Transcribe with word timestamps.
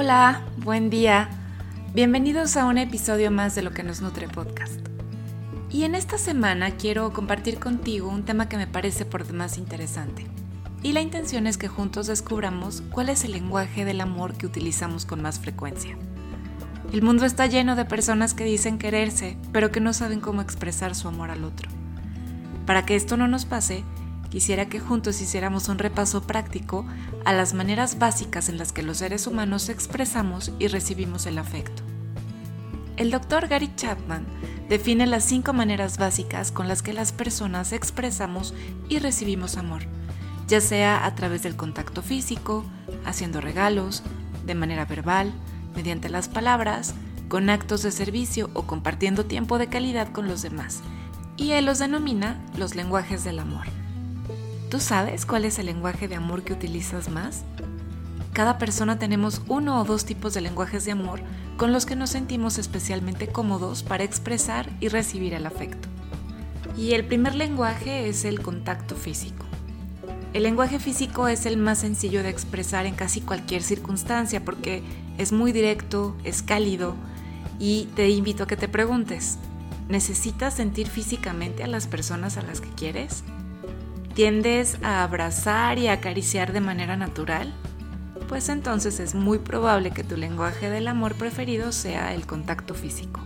Hola, 0.00 0.44
buen 0.58 0.90
día. 0.90 1.28
Bienvenidos 1.92 2.56
a 2.56 2.66
un 2.66 2.78
episodio 2.78 3.32
más 3.32 3.56
de 3.56 3.62
Lo 3.62 3.72
que 3.72 3.82
nos 3.82 4.00
nutre 4.00 4.28
podcast. 4.28 4.78
Y 5.72 5.82
en 5.82 5.96
esta 5.96 6.18
semana 6.18 6.76
quiero 6.76 7.12
compartir 7.12 7.58
contigo 7.58 8.08
un 8.08 8.24
tema 8.24 8.48
que 8.48 8.56
me 8.56 8.68
parece 8.68 9.04
por 9.04 9.26
demás 9.26 9.58
interesante. 9.58 10.24
Y 10.84 10.92
la 10.92 11.00
intención 11.00 11.48
es 11.48 11.58
que 11.58 11.66
juntos 11.66 12.06
descubramos 12.06 12.84
cuál 12.92 13.08
es 13.08 13.24
el 13.24 13.32
lenguaje 13.32 13.84
del 13.84 14.00
amor 14.00 14.34
que 14.34 14.46
utilizamos 14.46 15.04
con 15.04 15.20
más 15.20 15.40
frecuencia. 15.40 15.96
El 16.92 17.02
mundo 17.02 17.24
está 17.24 17.46
lleno 17.46 17.74
de 17.74 17.84
personas 17.84 18.34
que 18.34 18.44
dicen 18.44 18.78
quererse, 18.78 19.36
pero 19.50 19.72
que 19.72 19.80
no 19.80 19.92
saben 19.92 20.20
cómo 20.20 20.42
expresar 20.42 20.94
su 20.94 21.08
amor 21.08 21.32
al 21.32 21.42
otro. 21.42 21.68
Para 22.66 22.86
que 22.86 22.94
esto 22.94 23.16
no 23.16 23.26
nos 23.26 23.46
pase, 23.46 23.82
quisiera 24.30 24.68
que 24.68 24.80
juntos 24.80 25.20
hiciéramos 25.20 25.68
un 25.68 25.78
repaso 25.78 26.22
práctico 26.22 26.84
a 27.24 27.32
las 27.32 27.54
maneras 27.54 27.98
básicas 27.98 28.48
en 28.48 28.58
las 28.58 28.72
que 28.72 28.82
los 28.82 28.98
seres 28.98 29.26
humanos 29.26 29.68
expresamos 29.68 30.52
y 30.58 30.68
recibimos 30.68 31.26
el 31.26 31.38
afecto. 31.38 31.82
El 32.96 33.10
doctor 33.10 33.46
Gary 33.46 33.70
Chapman 33.76 34.26
define 34.68 35.06
las 35.06 35.24
cinco 35.24 35.52
maneras 35.52 35.98
básicas 35.98 36.50
con 36.50 36.66
las 36.66 36.82
que 36.82 36.92
las 36.92 37.12
personas 37.12 37.72
expresamos 37.72 38.54
y 38.88 38.98
recibimos 38.98 39.56
amor, 39.56 39.82
ya 40.48 40.60
sea 40.60 41.06
a 41.06 41.14
través 41.14 41.42
del 41.44 41.54
contacto 41.54 42.02
físico, 42.02 42.64
haciendo 43.04 43.40
regalos, 43.40 44.02
de 44.44 44.56
manera 44.56 44.84
verbal, 44.84 45.32
mediante 45.76 46.08
las 46.08 46.28
palabras, 46.28 46.94
con 47.28 47.50
actos 47.50 47.82
de 47.82 47.92
servicio 47.92 48.50
o 48.54 48.64
compartiendo 48.64 49.26
tiempo 49.26 49.58
de 49.58 49.68
calidad 49.68 50.10
con 50.10 50.26
los 50.26 50.42
demás. 50.42 50.80
Y 51.36 51.52
él 51.52 51.66
los 51.66 51.78
denomina 51.78 52.44
los 52.56 52.74
lenguajes 52.74 53.22
del 53.22 53.38
amor. 53.38 53.77
¿Tú 54.70 54.80
sabes 54.80 55.24
cuál 55.24 55.46
es 55.46 55.58
el 55.58 55.64
lenguaje 55.64 56.08
de 56.08 56.16
amor 56.16 56.42
que 56.42 56.52
utilizas 56.52 57.08
más? 57.08 57.42
Cada 58.34 58.58
persona 58.58 58.98
tenemos 58.98 59.40
uno 59.48 59.80
o 59.80 59.84
dos 59.84 60.04
tipos 60.04 60.34
de 60.34 60.42
lenguajes 60.42 60.84
de 60.84 60.92
amor 60.92 61.20
con 61.56 61.72
los 61.72 61.86
que 61.86 61.96
nos 61.96 62.10
sentimos 62.10 62.58
especialmente 62.58 63.28
cómodos 63.28 63.82
para 63.82 64.04
expresar 64.04 64.70
y 64.78 64.88
recibir 64.88 65.32
el 65.32 65.46
afecto. 65.46 65.88
Y 66.76 66.92
el 66.92 67.06
primer 67.06 67.34
lenguaje 67.34 68.10
es 68.10 68.26
el 68.26 68.42
contacto 68.42 68.94
físico. 68.94 69.46
El 70.34 70.42
lenguaje 70.42 70.78
físico 70.78 71.28
es 71.28 71.46
el 71.46 71.56
más 71.56 71.78
sencillo 71.78 72.22
de 72.22 72.28
expresar 72.28 72.84
en 72.84 72.94
casi 72.94 73.22
cualquier 73.22 73.62
circunstancia 73.62 74.44
porque 74.44 74.82
es 75.16 75.32
muy 75.32 75.52
directo, 75.52 76.14
es 76.24 76.42
cálido 76.42 76.94
y 77.58 77.88
te 77.96 78.10
invito 78.10 78.44
a 78.44 78.46
que 78.46 78.58
te 78.58 78.68
preguntes, 78.68 79.38
¿necesitas 79.88 80.52
sentir 80.52 80.88
físicamente 80.88 81.64
a 81.64 81.68
las 81.68 81.86
personas 81.86 82.36
a 82.36 82.42
las 82.42 82.60
que 82.60 82.68
quieres? 82.68 83.24
¿Tiendes 84.18 84.78
a 84.82 85.04
abrazar 85.04 85.78
y 85.78 85.86
acariciar 85.86 86.52
de 86.52 86.60
manera 86.60 86.96
natural? 86.96 87.54
Pues 88.26 88.48
entonces 88.48 88.98
es 88.98 89.14
muy 89.14 89.38
probable 89.38 89.92
que 89.92 90.02
tu 90.02 90.16
lenguaje 90.16 90.68
del 90.70 90.88
amor 90.88 91.14
preferido 91.14 91.70
sea 91.70 92.12
el 92.12 92.26
contacto 92.26 92.74
físico. 92.74 93.20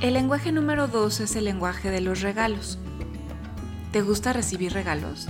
El 0.00 0.14
lenguaje 0.14 0.52
número 0.52 0.88
2 0.88 1.20
es 1.20 1.36
el 1.36 1.44
lenguaje 1.44 1.90
de 1.90 2.00
los 2.00 2.22
regalos. 2.22 2.78
¿Te 3.92 4.00
gusta 4.00 4.32
recibir 4.32 4.72
regalos? 4.72 5.28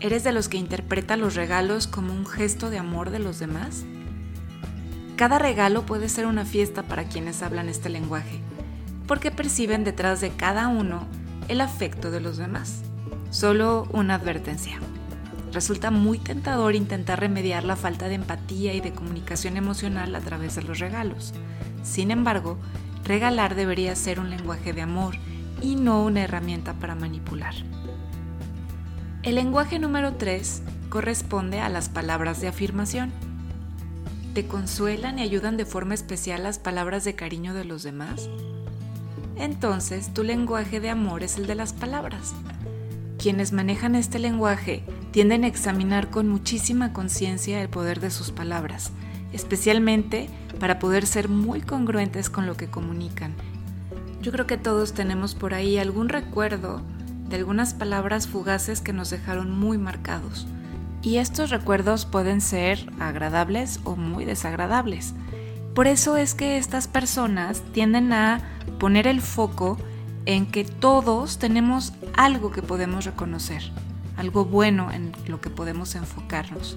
¿Eres 0.00 0.24
de 0.24 0.32
los 0.32 0.48
que 0.48 0.58
interpreta 0.58 1.16
los 1.16 1.36
regalos 1.36 1.86
como 1.86 2.12
un 2.12 2.26
gesto 2.26 2.70
de 2.70 2.78
amor 2.78 3.10
de 3.10 3.20
los 3.20 3.38
demás? 3.38 3.84
Cada 5.14 5.38
regalo 5.38 5.86
puede 5.86 6.08
ser 6.08 6.26
una 6.26 6.44
fiesta 6.44 6.82
para 6.82 7.04
quienes 7.04 7.44
hablan 7.44 7.68
este 7.68 7.88
lenguaje, 7.88 8.40
porque 9.06 9.30
perciben 9.30 9.84
detrás 9.84 10.20
de 10.20 10.30
cada 10.30 10.66
uno 10.66 11.06
el 11.46 11.60
afecto 11.60 12.10
de 12.10 12.18
los 12.18 12.36
demás. 12.36 12.82
Solo 13.30 13.88
una 13.92 14.14
advertencia. 14.14 14.78
Resulta 15.52 15.90
muy 15.90 16.18
tentador 16.18 16.74
intentar 16.74 17.20
remediar 17.20 17.64
la 17.64 17.76
falta 17.76 18.08
de 18.08 18.14
empatía 18.14 18.74
y 18.74 18.80
de 18.80 18.92
comunicación 18.92 19.56
emocional 19.56 20.14
a 20.14 20.20
través 20.20 20.54
de 20.54 20.62
los 20.62 20.78
regalos. 20.78 21.32
Sin 21.82 22.10
embargo, 22.10 22.58
regalar 23.04 23.54
debería 23.54 23.94
ser 23.96 24.20
un 24.20 24.30
lenguaje 24.30 24.72
de 24.72 24.82
amor 24.82 25.16
y 25.62 25.76
no 25.76 26.02
una 26.04 26.22
herramienta 26.22 26.74
para 26.74 26.94
manipular. 26.94 27.54
El 29.22 29.36
lenguaje 29.36 29.78
número 29.78 30.14
3 30.14 30.62
corresponde 30.88 31.60
a 31.60 31.68
las 31.68 31.88
palabras 31.88 32.40
de 32.40 32.48
afirmación. 32.48 33.12
¿Te 34.34 34.46
consuelan 34.46 35.18
y 35.18 35.22
ayudan 35.22 35.56
de 35.56 35.64
forma 35.64 35.94
especial 35.94 36.42
las 36.42 36.58
palabras 36.58 37.04
de 37.04 37.14
cariño 37.14 37.54
de 37.54 37.64
los 37.64 37.82
demás? 37.82 38.28
Entonces, 39.36 40.12
tu 40.12 40.22
lenguaje 40.22 40.80
de 40.80 40.90
amor 40.90 41.22
es 41.22 41.38
el 41.38 41.46
de 41.46 41.54
las 41.54 41.72
palabras. 41.72 42.34
Quienes 43.26 43.52
manejan 43.52 43.96
este 43.96 44.20
lenguaje 44.20 44.84
tienden 45.10 45.42
a 45.42 45.48
examinar 45.48 46.10
con 46.10 46.28
muchísima 46.28 46.92
conciencia 46.92 47.60
el 47.60 47.68
poder 47.68 47.98
de 47.98 48.12
sus 48.12 48.30
palabras, 48.30 48.92
especialmente 49.32 50.30
para 50.60 50.78
poder 50.78 51.08
ser 51.08 51.28
muy 51.28 51.60
congruentes 51.60 52.30
con 52.30 52.46
lo 52.46 52.56
que 52.56 52.68
comunican. 52.68 53.34
Yo 54.22 54.30
creo 54.30 54.46
que 54.46 54.58
todos 54.58 54.92
tenemos 54.92 55.34
por 55.34 55.54
ahí 55.54 55.76
algún 55.76 56.08
recuerdo 56.08 56.82
de 57.28 57.34
algunas 57.34 57.74
palabras 57.74 58.28
fugaces 58.28 58.80
que 58.80 58.92
nos 58.92 59.10
dejaron 59.10 59.50
muy 59.50 59.76
marcados. 59.76 60.46
Y 61.02 61.16
estos 61.16 61.50
recuerdos 61.50 62.06
pueden 62.06 62.40
ser 62.40 62.88
agradables 63.00 63.80
o 63.82 63.96
muy 63.96 64.24
desagradables. 64.24 65.14
Por 65.74 65.88
eso 65.88 66.16
es 66.16 66.34
que 66.34 66.58
estas 66.58 66.86
personas 66.86 67.60
tienden 67.72 68.12
a 68.12 68.40
poner 68.78 69.08
el 69.08 69.20
foco 69.20 69.78
en 70.26 70.46
que 70.46 70.64
todos 70.64 71.38
tenemos 71.38 71.92
algo 72.14 72.50
que 72.50 72.62
podemos 72.62 73.04
reconocer, 73.04 73.62
algo 74.16 74.44
bueno 74.44 74.90
en 74.92 75.12
lo 75.26 75.40
que 75.40 75.50
podemos 75.50 75.94
enfocarnos. 75.94 76.76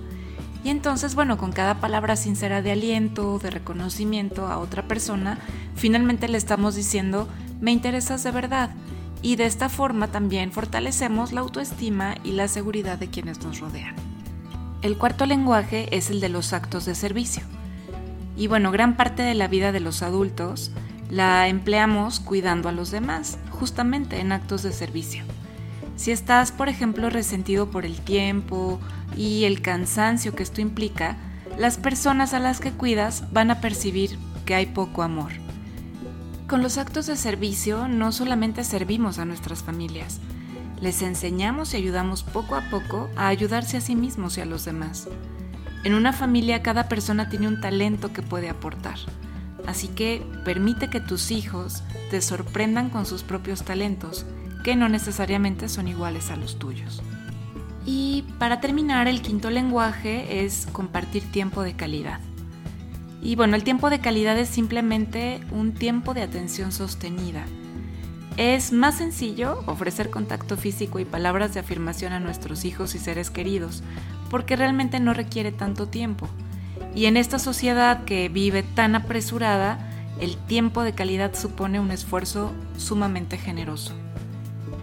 Y 0.63 0.69
entonces, 0.69 1.15
bueno, 1.15 1.37
con 1.37 1.51
cada 1.51 1.75
palabra 1.75 2.15
sincera 2.15 2.61
de 2.61 2.71
aliento, 2.71 3.39
de 3.39 3.49
reconocimiento 3.49 4.47
a 4.47 4.57
otra 4.57 4.87
persona, 4.87 5.39
finalmente 5.75 6.27
le 6.27 6.37
estamos 6.37 6.75
diciendo, 6.75 7.27
me 7.61 7.71
interesas 7.71 8.23
de 8.23 8.31
verdad. 8.31 8.71
Y 9.21 9.35
de 9.35 9.45
esta 9.45 9.67
forma 9.67 10.07
también 10.07 10.51
fortalecemos 10.51 11.31
la 11.31 11.41
autoestima 11.41 12.15
y 12.23 12.33
la 12.33 12.47
seguridad 12.47 12.97
de 12.97 13.09
quienes 13.09 13.41
nos 13.43 13.59
rodean. 13.59 13.95
El 14.81 14.97
cuarto 14.97 15.25
lenguaje 15.25 15.95
es 15.95 16.09
el 16.09 16.21
de 16.21 16.29
los 16.29 16.53
actos 16.53 16.85
de 16.85 16.95
servicio. 16.95 17.43
Y 18.37 18.47
bueno, 18.47 18.71
gran 18.71 18.95
parte 18.95 19.23
de 19.23 19.35
la 19.35 19.49
vida 19.49 19.73
de 19.73 19.81
los 19.81 20.01
adultos 20.01 20.71
la 21.09 21.47
empleamos 21.47 22.19
cuidando 22.19 22.69
a 22.69 22.71
los 22.71 22.91
demás, 22.91 23.39
justamente 23.49 24.19
en 24.19 24.31
actos 24.31 24.63
de 24.63 24.71
servicio. 24.71 25.23
Si 25.95 26.11
estás, 26.11 26.51
por 26.51 26.69
ejemplo, 26.69 27.09
resentido 27.09 27.71
por 27.71 27.85
el 27.85 27.99
tiempo 27.99 28.79
y 29.17 29.43
el 29.45 29.61
cansancio 29.61 30.35
que 30.35 30.43
esto 30.43 30.61
implica, 30.61 31.17
las 31.57 31.77
personas 31.77 32.33
a 32.33 32.39
las 32.39 32.59
que 32.59 32.71
cuidas 32.71 33.33
van 33.33 33.51
a 33.51 33.59
percibir 33.59 34.17
que 34.45 34.55
hay 34.55 34.67
poco 34.67 35.03
amor. 35.03 35.31
Con 36.47 36.61
los 36.61 36.77
actos 36.77 37.05
de 37.07 37.17
servicio 37.17 37.87
no 37.87 38.11
solamente 38.11 38.63
servimos 38.63 39.19
a 39.19 39.25
nuestras 39.25 39.61
familias, 39.61 40.19
les 40.81 41.01
enseñamos 41.01 41.73
y 41.73 41.77
ayudamos 41.77 42.23
poco 42.23 42.55
a 42.55 42.61
poco 42.69 43.09
a 43.17 43.27
ayudarse 43.27 43.77
a 43.77 43.81
sí 43.81 43.95
mismos 43.95 44.37
y 44.37 44.41
a 44.41 44.45
los 44.45 44.63
demás. 44.63 45.07
En 45.83 45.93
una 45.93 46.13
familia 46.13 46.63
cada 46.63 46.87
persona 46.87 47.29
tiene 47.29 47.47
un 47.47 47.61
talento 47.61 48.13
que 48.13 48.21
puede 48.21 48.49
aportar. 48.49 48.97
Así 49.69 49.87
que 49.87 50.23
permite 50.43 50.89
que 50.89 50.99
tus 50.99 51.29
hijos 51.29 51.83
te 52.09 52.21
sorprendan 52.21 52.89
con 52.89 53.05
sus 53.05 53.21
propios 53.21 53.61
talentos, 53.61 54.25
que 54.63 54.75
no 54.75 54.89
necesariamente 54.89 55.69
son 55.69 55.87
iguales 55.87 56.31
a 56.31 56.37
los 56.37 56.57
tuyos. 56.57 57.03
Y 57.85 58.23
para 58.39 58.61
terminar, 58.61 59.07
el 59.07 59.21
quinto 59.21 59.51
lenguaje 59.51 60.43
es 60.43 60.67
compartir 60.71 61.21
tiempo 61.31 61.61
de 61.61 61.75
calidad. 61.75 62.19
Y 63.21 63.35
bueno, 63.35 63.55
el 63.55 63.63
tiempo 63.63 63.91
de 63.91 63.99
calidad 63.99 64.39
es 64.39 64.49
simplemente 64.49 65.39
un 65.51 65.75
tiempo 65.75 66.15
de 66.15 66.23
atención 66.23 66.71
sostenida. 66.71 67.45
Es 68.37 68.71
más 68.71 68.97
sencillo 68.97 69.61
ofrecer 69.67 70.09
contacto 70.09 70.57
físico 70.57 70.97
y 70.97 71.05
palabras 71.05 71.53
de 71.53 71.59
afirmación 71.59 72.11
a 72.11 72.19
nuestros 72.19 72.65
hijos 72.65 72.95
y 72.95 72.97
seres 72.97 73.29
queridos, 73.29 73.83
porque 74.31 74.55
realmente 74.55 74.99
no 74.99 75.13
requiere 75.13 75.51
tanto 75.51 75.87
tiempo. 75.87 76.27
Y 76.95 77.05
en 77.05 77.17
esta 77.17 77.39
sociedad 77.39 78.03
que 78.03 78.29
vive 78.29 78.63
tan 78.63 78.95
apresurada, 78.95 79.79
el 80.19 80.35
tiempo 80.35 80.83
de 80.83 80.93
calidad 80.93 81.33
supone 81.35 81.79
un 81.79 81.91
esfuerzo 81.91 82.51
sumamente 82.77 83.37
generoso. 83.37 83.93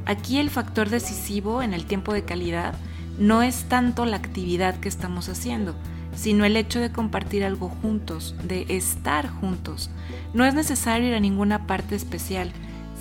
Aquí 0.06 0.38
el 0.38 0.50
factor 0.50 0.88
decisivo 0.88 1.62
en 1.62 1.74
el 1.74 1.84
tiempo 1.84 2.12
de 2.12 2.24
calidad 2.24 2.74
no 3.18 3.42
es 3.42 3.64
tanto 3.64 4.06
la 4.06 4.16
actividad 4.16 4.78
que 4.78 4.88
estamos 4.88 5.28
haciendo, 5.28 5.74
sino 6.14 6.44
el 6.44 6.56
hecho 6.56 6.80
de 6.80 6.92
compartir 6.92 7.44
algo 7.44 7.68
juntos, 7.68 8.34
de 8.44 8.66
estar 8.68 9.28
juntos. 9.28 9.90
No 10.32 10.44
es 10.44 10.54
necesario 10.54 11.08
ir 11.08 11.14
a 11.14 11.20
ninguna 11.20 11.66
parte 11.66 11.94
especial, 11.94 12.52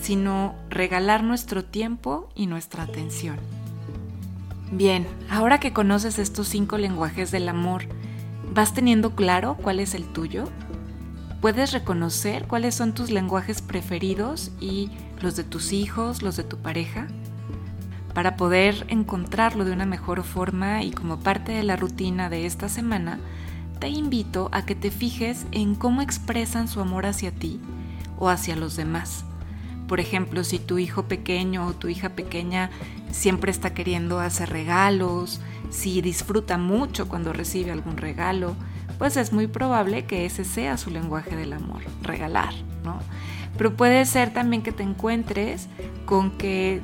sino 0.01 0.55
regalar 0.69 1.23
nuestro 1.23 1.63
tiempo 1.63 2.29
y 2.35 2.47
nuestra 2.47 2.83
atención. 2.83 3.37
Bien, 4.71 5.07
ahora 5.29 5.59
que 5.59 5.73
conoces 5.73 6.19
estos 6.19 6.47
cinco 6.47 6.77
lenguajes 6.77 7.31
del 7.31 7.47
amor, 7.47 7.83
¿Vas 8.55 8.73
teniendo 8.73 9.15
claro 9.15 9.57
cuál 9.61 9.81
es 9.81 9.95
el 9.95 10.05
tuyo? 10.05 10.45
¿Puedes 11.41 11.73
reconocer 11.73 12.47
cuáles 12.47 12.73
son 12.73 12.93
tus 12.93 13.11
lenguajes 13.11 13.61
preferidos 13.61 14.53
y 14.61 14.91
los 15.19 15.35
de 15.35 15.43
tus 15.43 15.73
hijos, 15.73 16.21
los 16.21 16.37
de 16.37 16.45
tu 16.45 16.55
pareja? 16.59 17.07
Para 18.13 18.37
poder 18.37 18.85
encontrarlo 18.87 19.65
de 19.65 19.73
una 19.73 19.85
mejor 19.85 20.23
forma 20.23 20.83
y 20.83 20.91
como 20.91 21.19
parte 21.19 21.51
de 21.51 21.63
la 21.63 21.75
rutina 21.75 22.29
de 22.29 22.45
esta 22.45 22.69
semana, 22.69 23.19
te 23.81 23.89
invito 23.89 24.47
a 24.53 24.65
que 24.65 24.73
te 24.73 24.89
fijes 24.89 25.45
en 25.51 25.75
cómo 25.75 26.01
expresan 26.01 26.69
su 26.69 26.79
amor 26.79 27.07
hacia 27.07 27.31
ti 27.31 27.59
o 28.17 28.29
hacia 28.29 28.55
los 28.55 28.77
demás. 28.77 29.25
Por 29.89 29.99
ejemplo, 29.99 30.45
si 30.45 30.59
tu 30.59 30.77
hijo 30.77 31.03
pequeño 31.09 31.67
o 31.67 31.73
tu 31.73 31.89
hija 31.89 32.07
pequeña 32.15 32.69
siempre 33.11 33.51
está 33.51 33.73
queriendo 33.73 34.21
hacer 34.21 34.49
regalos, 34.49 35.41
si 35.69 36.01
disfruta 36.01 36.57
mucho 36.57 37.07
cuando 37.07 37.33
recibe 37.33 37.71
algún 37.71 37.97
regalo, 37.97 38.55
pues 38.97 39.17
es 39.17 39.33
muy 39.33 39.47
probable 39.47 40.05
que 40.05 40.25
ese 40.25 40.45
sea 40.45 40.77
su 40.77 40.89
lenguaje 40.89 41.35
del 41.35 41.53
amor, 41.53 41.81
regalar, 42.01 42.53
¿no? 42.83 42.99
Pero 43.57 43.75
puede 43.75 44.05
ser 44.05 44.33
también 44.33 44.61
que 44.61 44.71
te 44.71 44.83
encuentres 44.83 45.67
con 46.05 46.31
que 46.31 46.81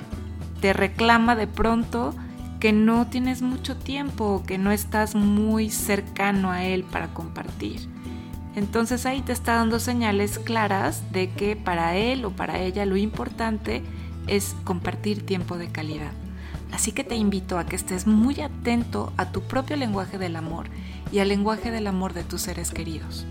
te 0.62 0.74
reclama 0.74 1.36
de 1.36 1.48
pronto 1.48 2.14
que 2.60 2.72
no 2.72 3.08
tienes 3.08 3.42
mucho 3.42 3.76
tiempo, 3.76 4.44
que 4.46 4.58
no 4.58 4.72
estás 4.72 5.16
muy 5.16 5.70
cercano 5.70 6.52
a 6.52 6.64
él 6.64 6.84
para 6.84 7.14
compartir. 7.14 7.90
Entonces 8.56 9.06
ahí 9.06 9.22
te 9.22 9.32
está 9.32 9.56
dando 9.56 9.80
señales 9.80 10.38
claras 10.38 11.12
de 11.12 11.30
que 11.32 11.56
para 11.56 11.96
él 11.96 12.24
o 12.26 12.32
para 12.32 12.60
ella 12.60 12.86
lo 12.86 12.98
importante 12.98 13.82
es 14.28 14.56
compartir 14.64 15.26
tiempo 15.26 15.58
de 15.58 15.70
calidad. 15.70 16.12
Así 16.72 16.92
que 16.92 17.04
te 17.04 17.16
invito 17.16 17.58
a 17.58 17.66
que 17.66 17.76
estés 17.76 18.08
muy 18.08 18.40
atento 18.42 19.12
a 19.18 19.32
tu 19.32 19.42
propio 19.42 19.76
lenguaje 19.76 20.18
del 20.18 20.36
amor 20.36 20.68
y 21.12 21.20
al 21.20 21.28
lenguaje 21.28 21.72
del 21.72 21.88
amor 21.88 22.14
de 22.14 22.24
tus 22.24 22.42
seres 22.42 22.72
queridos. 22.72 23.26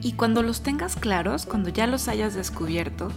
Y 0.00 0.12
cuando 0.12 0.42
los 0.42 0.62
tengas 0.62 0.96
claros, 0.96 1.44
cuando 1.44 1.68
ya 1.68 1.86
los 1.86 2.08
hayas 2.08 2.34
descubierto, 2.34 3.10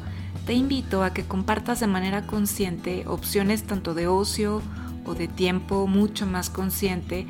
te 0.46 0.54
invito 0.54 1.04
a 1.04 1.14
que 1.14 1.24
compartas 1.24 1.80
de 1.80 1.88
manera 1.88 2.26
consciente 2.26 3.06
opciones 3.08 3.64
tanto 3.64 3.94
de 3.94 4.08
ocio 4.08 4.62
o 5.06 5.14
de 5.14 5.28
tiempo 5.28 5.88
mucho 5.88 6.26
más 6.26 6.50
consciente 6.50 7.28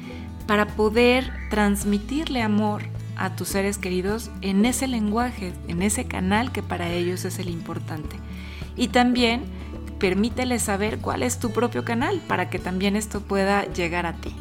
para 0.47 0.67
poder 0.67 1.31
transmitirle 1.49 2.41
amor 2.41 2.83
a 3.17 3.35
tus 3.35 3.49
seres 3.49 3.77
queridos 3.77 4.31
en 4.41 4.65
ese 4.65 4.87
lenguaje, 4.87 5.53
en 5.67 5.81
ese 5.81 6.05
canal 6.05 6.51
que 6.51 6.63
para 6.63 6.89
ellos 6.89 7.25
es 7.25 7.37
el 7.39 7.49
importante. 7.49 8.15
Y 8.75 8.87
también 8.87 9.43
permítele 10.01 10.57
saber 10.57 10.97
cuál 10.97 11.21
es 11.21 11.37
tu 11.37 11.51
propio 11.51 11.85
canal 11.85 12.19
para 12.27 12.49
que 12.49 12.57
también 12.57 12.95
esto 12.95 13.21
pueda 13.21 13.65
llegar 13.65 14.07
a 14.07 14.13
ti. 14.13 14.35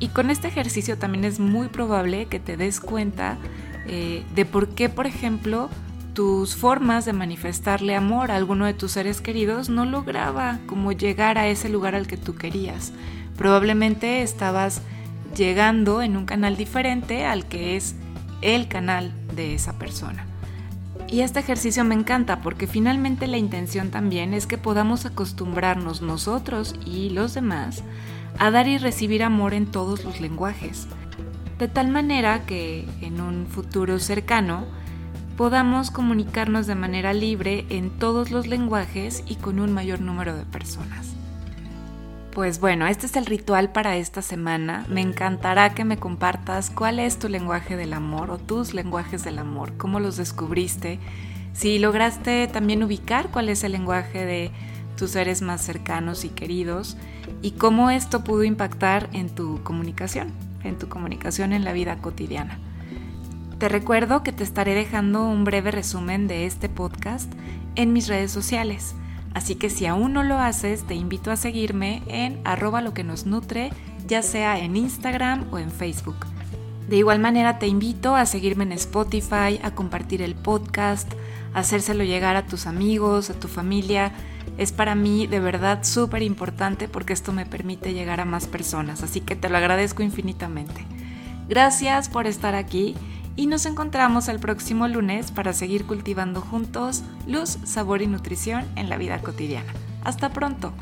Y 0.00 0.08
con 0.08 0.28
este 0.28 0.48
ejercicio 0.48 0.98
también 0.98 1.24
es 1.24 1.38
muy 1.38 1.68
probable 1.68 2.26
que 2.26 2.40
te 2.40 2.56
des 2.56 2.80
cuenta 2.80 3.38
eh, 3.86 4.24
de 4.34 4.44
por 4.44 4.70
qué, 4.70 4.88
por 4.88 5.06
ejemplo, 5.06 5.70
tus 6.14 6.56
formas 6.56 7.04
de 7.04 7.12
manifestarle 7.12 7.94
amor 7.94 8.30
a 8.30 8.36
alguno 8.36 8.66
de 8.66 8.74
tus 8.74 8.92
seres 8.92 9.20
queridos 9.20 9.68
no 9.68 9.86
lograba 9.86 10.58
como 10.66 10.90
llegar 10.90 11.38
a 11.38 11.46
ese 11.46 11.68
lugar 11.68 11.94
al 11.94 12.08
que 12.08 12.16
tú 12.16 12.34
querías. 12.34 12.92
Probablemente 13.36 14.22
estabas 14.22 14.82
llegando 15.36 16.02
en 16.02 16.16
un 16.16 16.26
canal 16.26 16.56
diferente 16.56 17.24
al 17.24 17.46
que 17.46 17.76
es 17.76 17.94
el 18.42 18.66
canal 18.66 19.12
de 19.34 19.54
esa 19.54 19.78
persona. 19.78 20.26
Y 21.08 21.20
este 21.20 21.38
ejercicio 21.38 21.84
me 21.84 21.94
encanta 21.94 22.40
porque 22.40 22.66
finalmente 22.66 23.28
la 23.28 23.38
intención 23.38 23.90
también 23.90 24.34
es 24.34 24.46
que 24.46 24.58
podamos 24.58 25.06
acostumbrarnos 25.06 26.02
nosotros 26.02 26.74
y 26.84 27.10
los 27.10 27.34
demás 27.34 27.84
a 28.38 28.50
dar 28.50 28.66
y 28.66 28.78
recibir 28.78 29.22
amor 29.22 29.54
en 29.54 29.66
todos 29.66 30.04
los 30.04 30.20
lenguajes, 30.20 30.88
de 31.58 31.68
tal 31.68 31.88
manera 31.88 32.44
que 32.44 32.86
en 33.00 33.20
un 33.20 33.46
futuro 33.46 33.98
cercano 33.98 34.64
podamos 35.36 35.90
comunicarnos 35.90 36.66
de 36.66 36.74
manera 36.74 37.12
libre 37.12 37.66
en 37.70 37.90
todos 37.90 38.30
los 38.30 38.46
lenguajes 38.46 39.22
y 39.26 39.36
con 39.36 39.60
un 39.60 39.72
mayor 39.72 40.00
número 40.00 40.36
de 40.36 40.44
personas. 40.44 41.14
Pues 42.36 42.60
bueno, 42.60 42.86
este 42.86 43.06
es 43.06 43.16
el 43.16 43.24
ritual 43.24 43.72
para 43.72 43.96
esta 43.96 44.20
semana. 44.20 44.84
Me 44.90 45.00
encantará 45.00 45.72
que 45.72 45.86
me 45.86 45.96
compartas 45.96 46.68
cuál 46.68 46.98
es 46.98 47.18
tu 47.18 47.30
lenguaje 47.30 47.78
del 47.78 47.94
amor 47.94 48.30
o 48.30 48.36
tus 48.36 48.74
lenguajes 48.74 49.24
del 49.24 49.38
amor, 49.38 49.72
cómo 49.78 50.00
los 50.00 50.18
descubriste, 50.18 50.98
si 51.54 51.78
lograste 51.78 52.46
también 52.46 52.82
ubicar 52.82 53.30
cuál 53.30 53.48
es 53.48 53.64
el 53.64 53.72
lenguaje 53.72 54.26
de 54.26 54.50
tus 54.98 55.12
seres 55.12 55.40
más 55.40 55.62
cercanos 55.62 56.26
y 56.26 56.28
queridos 56.28 56.98
y 57.40 57.52
cómo 57.52 57.88
esto 57.88 58.22
pudo 58.22 58.44
impactar 58.44 59.08
en 59.14 59.30
tu 59.30 59.62
comunicación, 59.62 60.30
en 60.62 60.76
tu 60.76 60.90
comunicación 60.90 61.54
en 61.54 61.64
la 61.64 61.72
vida 61.72 61.96
cotidiana. 62.02 62.58
Te 63.56 63.70
recuerdo 63.70 64.22
que 64.22 64.32
te 64.32 64.44
estaré 64.44 64.74
dejando 64.74 65.26
un 65.26 65.44
breve 65.44 65.70
resumen 65.70 66.28
de 66.28 66.44
este 66.44 66.68
podcast 66.68 67.32
en 67.76 67.94
mis 67.94 68.08
redes 68.08 68.30
sociales. 68.30 68.94
Así 69.36 69.54
que 69.54 69.68
si 69.68 69.84
aún 69.84 70.14
no 70.14 70.22
lo 70.22 70.38
haces, 70.38 70.84
te 70.84 70.94
invito 70.94 71.30
a 71.30 71.36
seguirme 71.36 72.02
en 72.06 72.40
arroba 72.44 72.80
lo 72.80 72.94
que 72.94 73.04
nos 73.04 73.26
nutre, 73.26 73.70
ya 74.06 74.22
sea 74.22 74.58
en 74.58 74.76
Instagram 74.76 75.52
o 75.52 75.58
en 75.58 75.70
Facebook. 75.70 76.16
De 76.88 76.96
igual 76.96 77.18
manera 77.18 77.58
te 77.58 77.66
invito 77.66 78.16
a 78.16 78.24
seguirme 78.24 78.64
en 78.64 78.72
Spotify, 78.72 79.60
a 79.62 79.72
compartir 79.74 80.22
el 80.22 80.36
podcast, 80.36 81.12
a 81.52 81.58
hacérselo 81.58 82.02
llegar 82.02 82.34
a 82.36 82.46
tus 82.46 82.66
amigos, 82.66 83.28
a 83.28 83.38
tu 83.38 83.46
familia. 83.46 84.10
Es 84.56 84.72
para 84.72 84.94
mí 84.94 85.26
de 85.26 85.40
verdad 85.40 85.84
súper 85.84 86.22
importante 86.22 86.88
porque 86.88 87.12
esto 87.12 87.34
me 87.34 87.44
permite 87.44 87.92
llegar 87.92 88.20
a 88.20 88.24
más 88.24 88.46
personas, 88.46 89.02
así 89.02 89.20
que 89.20 89.36
te 89.36 89.50
lo 89.50 89.58
agradezco 89.58 90.02
infinitamente. 90.02 90.86
Gracias 91.46 92.08
por 92.08 92.26
estar 92.26 92.54
aquí 92.54 92.94
y 93.36 93.46
nos 93.46 93.66
encontramos 93.66 94.28
el 94.28 94.40
próximo 94.40 94.88
lunes 94.88 95.30
para 95.30 95.52
seguir 95.52 95.86
cultivando 95.86 96.40
juntos 96.40 97.02
luz, 97.26 97.58
sabor 97.64 98.02
y 98.02 98.06
nutrición 98.06 98.64
en 98.76 98.88
la 98.88 98.96
vida 98.96 99.20
cotidiana. 99.20 99.72
Hasta 100.02 100.32
pronto. 100.32 100.72